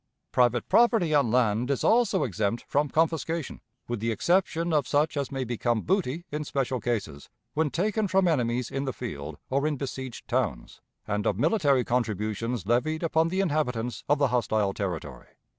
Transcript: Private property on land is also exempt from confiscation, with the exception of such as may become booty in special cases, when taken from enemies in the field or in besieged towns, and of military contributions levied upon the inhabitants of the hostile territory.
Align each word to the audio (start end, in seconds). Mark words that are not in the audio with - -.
Private 0.31 0.67
property 0.67 1.13
on 1.13 1.29
land 1.29 1.69
is 1.69 1.83
also 1.83 2.23
exempt 2.23 2.65
from 2.67 2.89
confiscation, 2.89 3.61
with 3.87 3.99
the 3.99 4.09
exception 4.09 4.73
of 4.73 4.87
such 4.87 5.15
as 5.15 5.31
may 5.31 5.43
become 5.43 5.83
booty 5.83 6.25
in 6.31 6.43
special 6.43 6.79
cases, 6.81 7.29
when 7.53 7.69
taken 7.69 8.07
from 8.07 8.27
enemies 8.27 8.71
in 8.71 8.85
the 8.85 8.93
field 8.93 9.37
or 9.51 9.67
in 9.67 9.77
besieged 9.77 10.27
towns, 10.27 10.81
and 11.07 11.27
of 11.27 11.37
military 11.37 11.83
contributions 11.85 12.65
levied 12.65 13.03
upon 13.03 13.27
the 13.27 13.41
inhabitants 13.41 14.03
of 14.09 14.17
the 14.17 14.29
hostile 14.29 14.73
territory. 14.73 15.27